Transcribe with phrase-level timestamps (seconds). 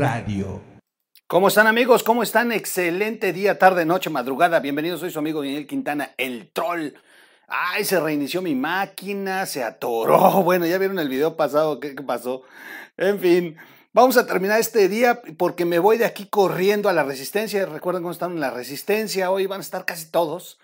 [0.00, 0.62] Radio.
[1.26, 2.02] ¿Cómo están amigos?
[2.02, 2.52] ¿Cómo están?
[2.52, 4.58] Excelente día, tarde, noche, madrugada.
[4.58, 6.94] Bienvenidos, soy su amigo Daniel Quintana, el troll.
[7.46, 10.42] Ay, se reinició mi máquina, se atoró.
[10.42, 12.44] Bueno, ya vieron el video pasado, ¿qué, qué pasó?
[12.96, 13.58] En fin,
[13.92, 17.66] vamos a terminar este día porque me voy de aquí corriendo a la resistencia.
[17.66, 20.58] Recuerden cómo están en la resistencia, hoy van a estar casi todos.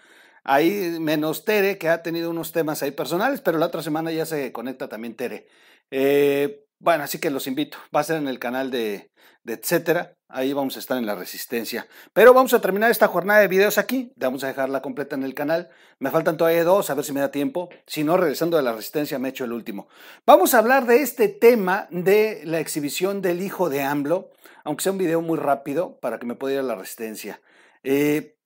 [0.44, 4.24] Ahí menos Tere, que ha tenido unos temas ahí personales, pero la otra semana ya
[4.24, 5.46] se conecta también Tere.
[5.90, 7.78] Eh, bueno, así que los invito.
[7.94, 9.10] Va a ser en el canal de,
[9.44, 10.16] de etcétera.
[10.28, 11.86] Ahí vamos a estar en la resistencia.
[12.12, 14.12] Pero vamos a terminar esta jornada de videos aquí.
[14.16, 15.70] Vamos a dejarla completa en el canal.
[16.00, 17.68] Me faltan todavía dos, a ver si me da tiempo.
[17.86, 19.88] Si no, regresando de la resistencia, me echo el último.
[20.26, 24.32] Vamos a hablar de este tema de la exhibición del hijo de AMLO,
[24.64, 27.40] aunque sea un video muy rápido para que me pueda ir a la resistencia.
[27.84, 28.36] Eh,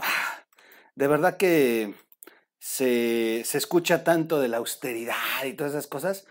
[0.95, 1.95] de verdad que
[2.59, 6.27] se, se escucha tanto de la austeridad y todas esas cosas.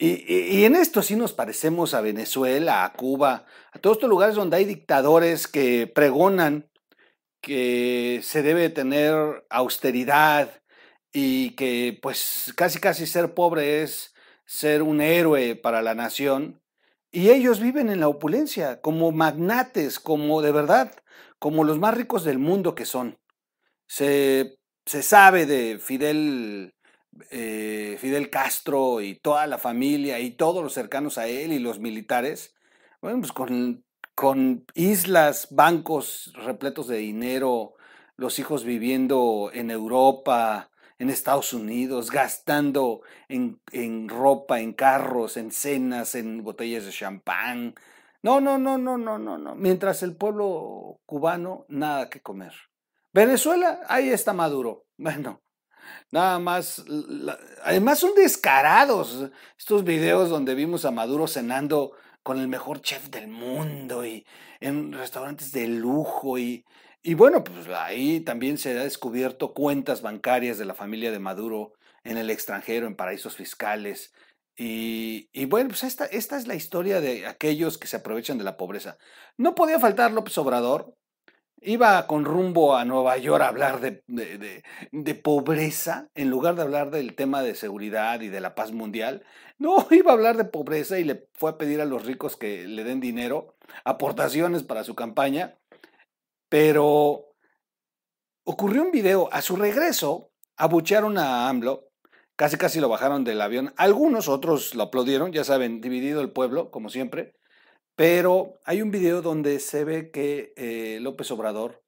[0.00, 4.56] Y, en esto sí nos parecemos a Venezuela, a Cuba, a todos estos lugares donde
[4.56, 6.70] hay dictadores que pregonan
[7.40, 10.62] que se debe tener austeridad
[11.12, 16.62] y que pues casi casi ser pobre es ser un héroe para la nación.
[17.10, 20.92] Y ellos viven en la opulencia, como magnates, como de verdad,
[21.38, 23.18] como los más ricos del mundo que son.
[23.86, 26.74] Se, se sabe de Fidel
[27.30, 31.80] eh, Fidel Castro y toda la familia y todos los cercanos a él y los
[31.80, 32.54] militares,
[33.00, 33.84] bueno, pues con,
[34.74, 37.74] islas, bancos repletos de dinero,
[38.16, 45.52] los hijos viviendo en Europa, en Estados Unidos, gastando en, en ropa, en carros, en
[45.52, 47.74] cenas, en botellas de champán.
[48.22, 49.54] No, no, no, no, no, no, no.
[49.54, 52.52] Mientras el pueblo cubano, nada que comer.
[53.12, 54.86] Venezuela, ahí está Maduro.
[54.96, 55.40] Bueno,
[56.10, 56.84] Nada más,
[57.62, 63.28] además son descarados estos videos donde vimos a Maduro cenando con el mejor chef del
[63.28, 64.26] mundo y
[64.60, 66.64] en restaurantes de lujo y,
[67.02, 71.72] y bueno, pues ahí también se ha descubierto cuentas bancarias de la familia de Maduro
[72.04, 74.12] en el extranjero, en paraísos fiscales.
[74.56, 78.44] Y, y, bueno, pues esta, esta es la historia de aquellos que se aprovechan de
[78.44, 78.98] la pobreza.
[79.36, 80.94] No podía faltar López Obrador,
[81.60, 84.02] iba con rumbo a Nueva York a hablar de,
[84.92, 89.24] de, pobreza, en lugar de hablar del tema de seguridad y de la paz mundial.
[89.58, 92.66] No, iba a hablar de pobreza y le fue a pedir a los ricos que
[92.66, 95.58] le den dinero, aportaciones para su campaña.
[96.48, 97.34] Pero
[98.44, 101.90] ocurrió un video, a su regreso, abuchearon a AMLO,
[102.36, 103.74] casi casi lo bajaron del avión.
[103.76, 107.37] Algunos, otros lo aplaudieron, ya saben, dividido el pueblo, como siempre.
[107.98, 111.82] Pero hay un video donde se ve que eh, López Obrador,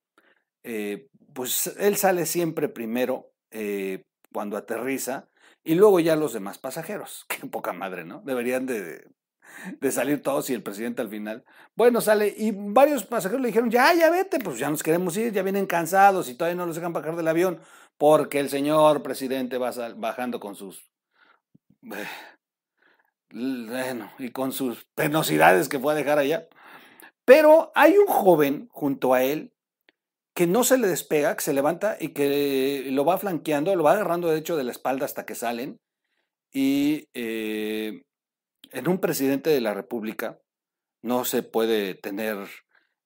[0.64, 5.28] eh, pues él sale siempre primero eh, cuando aterriza
[5.62, 7.26] y luego ya los demás pasajeros.
[7.28, 8.22] Qué poca madre, ¿no?
[8.22, 9.06] Deberían de,
[9.80, 11.44] de, salir todos y el presidente al final.
[11.76, 15.32] Bueno, sale y varios pasajeros le dijeron, ya, ya vete, pues ya nos queremos ir,
[15.32, 17.60] ya vienen cansados y todavía no los dejan bajar del avión
[17.96, 20.90] porque el señor presidente va bajando con sus
[23.32, 26.48] bueno, y con sus penosidades que fue a dejar allá.
[27.24, 29.52] Pero hay un joven junto a él
[30.34, 33.92] que no se le despega, que se levanta y que lo va flanqueando, lo va
[33.92, 35.80] agarrando de hecho de la espalda hasta que salen.
[36.52, 38.02] Y eh,
[38.72, 40.40] en un presidente de la República
[41.02, 42.38] no se puede tener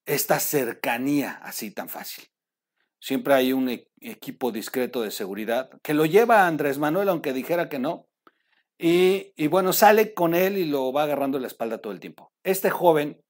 [0.05, 2.25] esta cercanía así tan fácil.
[2.99, 7.69] Siempre hay un e equipo discreto de seguridad que lo lleva Andrés Manuel, aunque dijera
[7.69, 8.07] que no,
[8.77, 12.33] y, y, bueno, sale con él y lo va agarrando la espalda todo el tiempo.
[12.43, 13.21] Este joven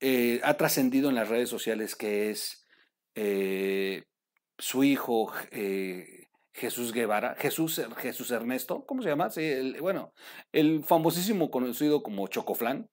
[0.00, 2.66] eh, ha trascendido en las redes sociales que es
[3.14, 4.04] eh,
[4.58, 9.28] su hijo eh, Jesús Guevara, Jesús, Jesús Ernesto, ¿cómo se llama?
[9.28, 10.14] Sí, el, bueno,
[10.52, 12.88] el famosísimo conocido como Chocoflán,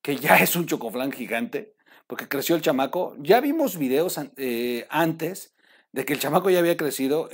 [0.00, 1.74] que ya es un Chocoflán gigante,
[2.06, 3.16] porque creció el chamaco.
[3.18, 4.20] Ya vimos videos
[4.90, 5.54] antes
[5.92, 7.28] de que el chamaco ya había crecido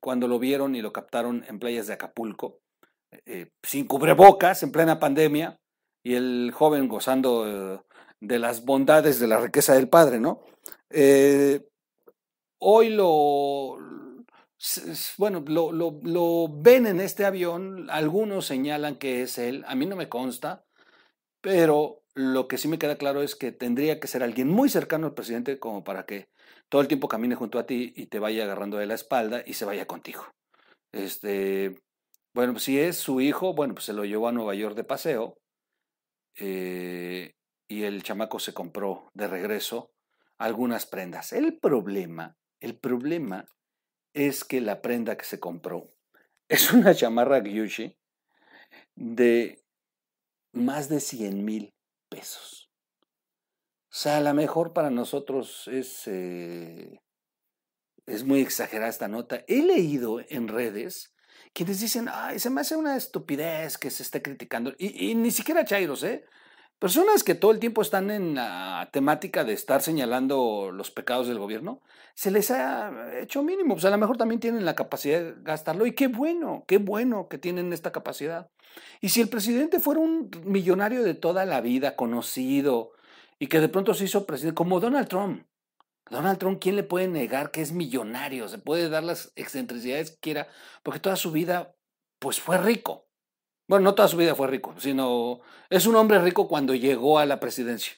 [0.00, 2.60] cuando lo vieron y lo captaron en playas de Acapulco
[3.26, 5.58] eh, sin cubrebocas en plena pandemia
[6.02, 7.80] y el joven gozando eh,
[8.20, 10.42] de las bondades de la riqueza del padre, ¿no?
[10.90, 11.66] Eh,
[12.60, 13.78] hoy lo,
[15.18, 19.86] bueno, lo, lo, lo, ven en este avión, algunos señalan que es él, a mí
[19.86, 20.64] no me consta,
[21.40, 25.06] pero lo que sí me queda claro es que tendría que ser alguien muy cercano
[25.06, 26.28] al presidente como para que
[26.68, 29.54] todo el tiempo camine junto a ti y te vaya agarrando de la espalda y
[29.54, 30.26] se vaya contigo.
[30.92, 31.80] Este,
[32.34, 34.84] bueno, pues si es su hijo, bueno, pues se lo llevó a Nueva York de
[34.84, 35.38] paseo
[36.36, 37.34] eh,
[37.68, 39.90] y el chamaco se compró de regreso
[40.38, 41.32] algunas prendas.
[41.32, 43.46] El problema, el problema
[44.14, 45.84] es que la prenda que se compró
[46.48, 47.96] es una chamarra Gucci
[48.94, 49.62] de
[50.52, 51.74] más de 100 mil
[52.08, 52.70] pesos.
[53.90, 57.00] O sea, a lo mejor para nosotros es, eh,
[58.06, 59.44] es muy exagerada esta nota.
[59.48, 61.14] He leído en redes
[61.58, 64.74] quienes dicen, ay, se me hace una estupidez que se esté criticando.
[64.78, 66.24] Y, y ni siquiera Chairos, ¿eh?
[66.78, 71.40] Personas que todo el tiempo están en la temática de estar señalando los pecados del
[71.40, 71.82] gobierno,
[72.14, 73.74] se les ha hecho mínimo.
[73.74, 75.84] Pues a lo mejor también tienen la capacidad de gastarlo.
[75.84, 78.48] Y qué bueno, qué bueno que tienen esta capacidad.
[79.00, 82.92] Y si el presidente fuera un millonario de toda la vida, conocido,
[83.40, 85.44] y que de pronto se hizo presidente, como Donald Trump.
[86.10, 88.48] Donald Trump, ¿quién le puede negar que es millonario?
[88.48, 90.48] Se puede dar las excentricidades que quiera,
[90.82, 91.74] porque toda su vida,
[92.18, 93.08] pues fue rico.
[93.68, 97.26] Bueno, no toda su vida fue rico, sino es un hombre rico cuando llegó a
[97.26, 97.94] la presidencia.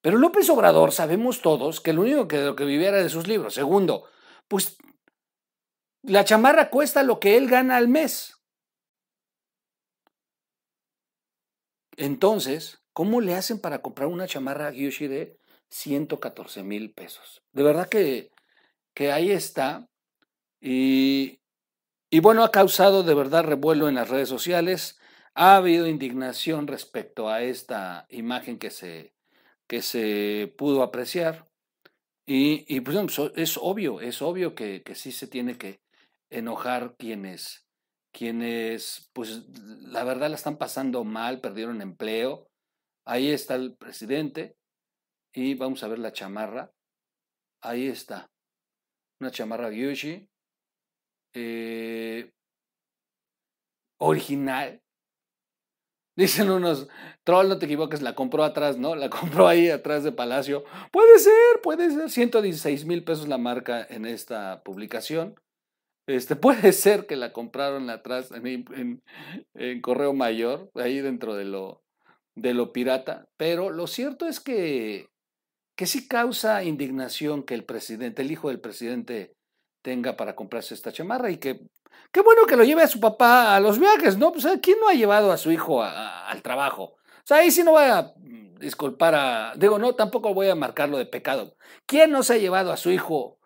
[0.00, 3.28] Pero López Obrador sabemos todos que lo único que, lo que vivía era de sus
[3.28, 3.52] libros.
[3.52, 4.06] Segundo,
[4.48, 4.78] pues
[6.02, 8.40] la chamarra cuesta lo que él gana al mes.
[11.96, 15.38] Entonces, ¿cómo le hacen para comprar una chamarra a de
[15.70, 17.42] 114 mil pesos?
[17.52, 18.30] De verdad que,
[18.94, 19.88] que ahí está.
[20.60, 21.40] Y,
[22.10, 24.98] y bueno, ha causado de verdad revuelo en las redes sociales.
[25.34, 29.14] Ha habido indignación respecto a esta imagen que se,
[29.66, 31.46] que se pudo apreciar.
[32.26, 32.96] Y, y pues
[33.36, 35.80] es obvio, es obvio que, que, sí se tiene que
[36.30, 37.66] enojar quienes,
[38.12, 39.48] quienes, pues
[39.82, 42.48] la verdad la están pasando mal, perdieron empleo.
[43.04, 44.59] Ahí está el presidente
[45.32, 46.72] y vamos a ver la chamarra.
[47.62, 48.30] Ahí está.
[49.20, 50.30] Una chamarra Gyushi
[51.34, 52.32] eh,
[53.98, 54.82] original.
[56.16, 56.88] Dicen unos,
[57.24, 58.94] troll, no te equivoques, la compró atrás, ¿no?
[58.94, 60.64] La compró ahí atrás de Palacio.
[60.92, 62.10] Puede ser, puede ser.
[62.10, 65.36] 116 mil pesos la marca en esta publicación.
[66.06, 69.00] Este, puede ser que la compraron atrás en,
[69.54, 71.82] en, Correo Mayor, ahí dentro de lo,
[72.34, 73.28] de lo pirata.
[73.36, 75.08] Pero lo cierto es que,
[75.80, 79.32] que sí causa indignación que el presidente, el hijo del presidente,
[79.80, 81.62] tenga para comprarse esta chamarra y que
[82.12, 84.30] qué bueno que lo lleve a su papá a los viajes, ¿no?
[84.30, 86.82] Pues ¿quién no ha llevado a su hijo al trabajo?
[86.82, 90.54] O sea, ahí sí no voy a mm, disculpar a, digo, no, tampoco voy a
[90.54, 91.56] marcarlo de pecado.
[91.86, 93.38] ¿Quién no se ha llevado a su hijo,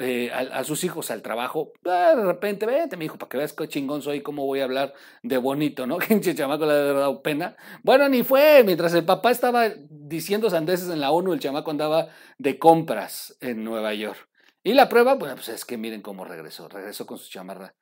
[0.00, 1.72] eh, a, sus hijos al trabajo?
[1.84, 4.64] Ah, de repente, vente, mi hijo, para que veas qué chingón soy, cómo voy a
[4.64, 5.98] hablar de bonito, ¿no?
[6.22, 7.56] Que chamaco le ha dado pena.
[7.82, 12.08] Bueno, ni fue, mientras el papá estaba diciendo sandeces en la ONU, el chamaco andaba
[12.38, 14.28] de compras en Nueva York.
[14.64, 16.68] Y la prueba, bueno, pues es que miren cómo regresó.
[16.68, 17.74] Regresó con su chamarra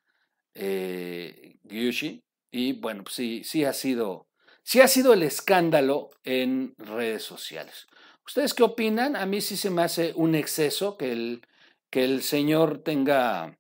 [0.55, 2.25] eh, Gyushi.
[2.51, 4.29] Y bueno, pues sí, sí ha sido,
[4.63, 7.87] sí ha sido el escándalo en redes sociales.
[8.27, 9.15] ¿Ustedes qué opinan?
[9.15, 11.43] A mí sí se me hace un exceso que el,
[11.91, 13.59] que el señor tenga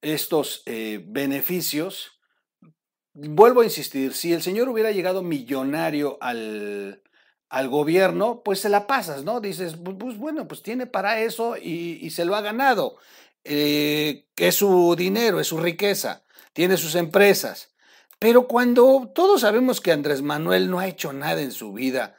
[0.00, 2.20] estos eh, beneficios.
[3.12, 7.02] Vuelvo a insistir, si el señor hubiera llegado millonario al,
[7.48, 9.40] al gobierno, pues se la pasas, ¿no?
[9.40, 12.96] Dices, pues, bueno, pues tiene para eso y, se lo ha ganado.
[13.44, 17.74] Eh, es su dinero, es su riqueza, tiene sus empresas.
[18.18, 22.16] Pero cuando todos sabemos que Andrés Manuel no ha hecho nada en su vida,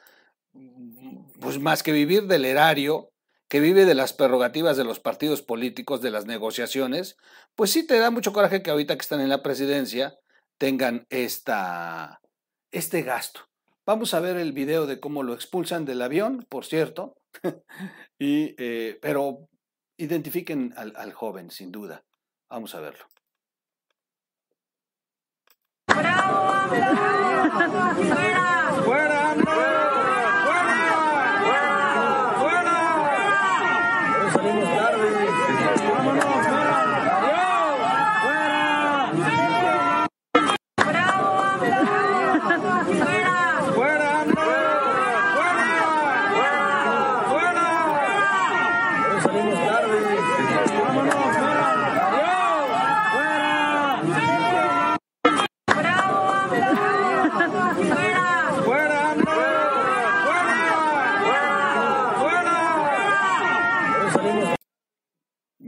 [1.39, 3.11] pues más que vivir del erario,
[3.47, 7.17] que vive de las prerrogativas de los partidos políticos, de las negociaciones,
[7.55, 10.17] pues sí te da mucho coraje que ahorita que están en la presidencia
[10.57, 12.19] tengan esta,
[12.71, 13.41] este gasto.
[13.85, 17.15] Vamos a ver el video de cómo lo expulsan del avión, por cierto,
[18.19, 19.47] y, eh, pero
[19.95, 22.03] identifiquen al, al joven, sin duda.
[22.49, 23.05] Vamos a verlo.
[25.87, 26.67] ¡Bravo!
[27.95, 28.81] ¡Fuera!
[28.83, 29.16] ¡Fuera!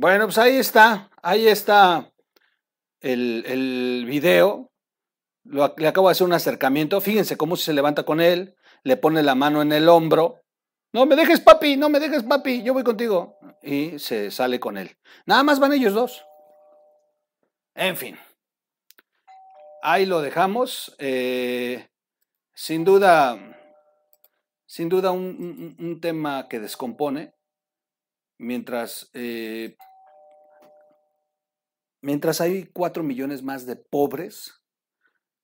[0.01, 2.09] Bueno, pues ahí está, ahí está
[3.01, 4.71] el, el video.
[5.43, 7.01] Le acabo de hacer un acercamiento.
[7.01, 10.39] Fíjense cómo se levanta con él, le pone la mano en el hombro.
[10.93, 13.39] No me dejes, papi, no me dejes, papi, yo voy contigo.
[13.61, 14.95] Y se sale con él.
[15.25, 16.23] Nada más van ellos dos.
[17.75, 18.17] En fin.
[19.81, 20.95] Ahí lo dejamos.
[20.97, 21.89] Eh,
[22.53, 23.37] sin duda,
[24.65, 27.33] sin duda un, un, tema que descompone.
[28.37, 29.75] Mientras eh,
[32.01, 34.61] Mientras hay cuatro millones más de pobres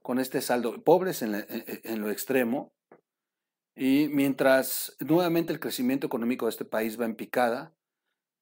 [0.02, 2.74] con este saldo, pobres en, lo extremo,
[3.76, 7.76] Y mientras nuevamente el crecimiento económico de este país va en picada,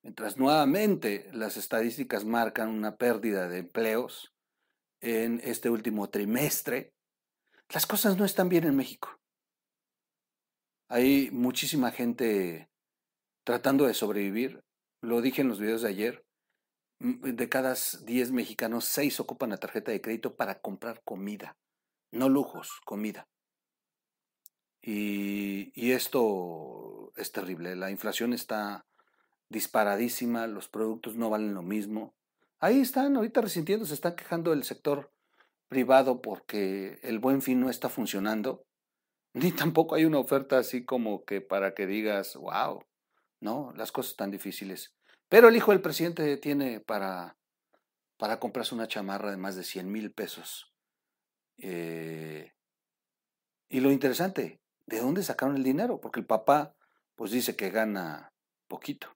[0.03, 4.33] mientras nuevamente las estadísticas marcan una pérdida de empleos
[5.01, 6.93] en este último trimestre,
[7.69, 9.19] las cosas no están bien en México.
[10.89, 12.69] Hay muchísima gente
[13.43, 14.63] tratando de sobrevivir.
[15.01, 16.25] Lo dije en los videos de ayer.
[17.03, 21.57] De cada 10 mexicanos, 6 ocupan la tarjeta de crédito para comprar comida.
[22.11, 23.27] No lujos, comida.
[24.81, 27.75] Y, y esto es terrible.
[27.75, 28.85] La inflación está
[29.49, 32.13] disparadísima, los productos no valen lo mismo.
[32.59, 35.11] Ahí están, ahorita resintiendo, se están quejando el sector
[35.67, 38.65] privado porque el buen fin no está funcionando,
[39.33, 42.85] ni tampoco hay una oferta así como que para que digas, wow,
[43.41, 44.93] no, las cosas están difíciles.
[45.29, 47.37] Pero el hijo del presidente tiene para,
[48.17, 50.73] para comprarse una chamarra de más de 100 mil pesos.
[51.57, 52.51] Eh,
[53.69, 55.99] y lo interesante, ¿de dónde sacaron el dinero?
[55.99, 56.75] Porque el papá,
[57.15, 58.33] pues dice que gana
[58.67, 59.07] poquito.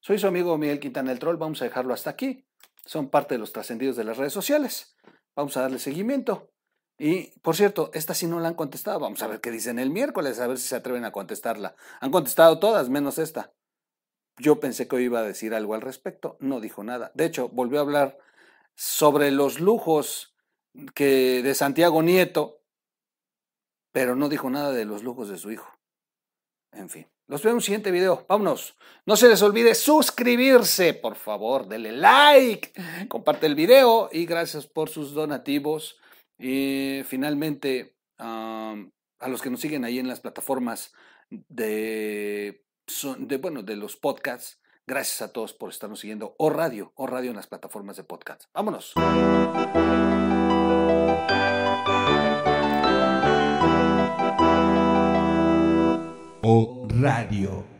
[0.00, 2.46] Soy su amigo Miguel Quintana el Troll, vamos a dejarlo hasta aquí.
[2.84, 4.96] Son parte de los trascendidos de las redes sociales.
[5.34, 6.50] Vamos a darle seguimiento.
[6.98, 9.00] Y, por cierto, esta sí no la han contestado.
[9.00, 11.74] Vamos a ver qué dicen el miércoles, a ver si se atreven a contestarla.
[12.00, 13.52] Han contestado todas, menos esta.
[14.36, 16.36] Yo pensé que hoy iba a decir algo al respecto.
[16.40, 17.12] No dijo nada.
[17.14, 18.18] De hecho, volvió a hablar
[18.74, 20.34] sobre los lujos
[20.94, 22.60] que de Santiago Nieto,
[23.92, 25.68] pero no dijo nada de los lujos de su hijo.
[26.72, 27.06] En fin.
[27.26, 28.26] Los veo en un siguiente video.
[28.28, 28.76] Vámonos.
[29.06, 31.66] No se les olvide suscribirse, por favor.
[31.66, 32.72] Denle like,
[33.08, 35.98] comparte el video y gracias por sus donativos.
[36.38, 38.76] Y finalmente, a
[39.28, 40.92] los que nos siguen ahí en las plataformas
[41.30, 44.58] de, son de, bueno, de los podcasts.
[44.86, 46.34] Gracias a todos por estarnos siguiendo.
[46.38, 48.44] O Radio, o Radio en las plataformas de podcast.
[48.52, 48.92] Vámonos.
[56.42, 57.73] O Radio.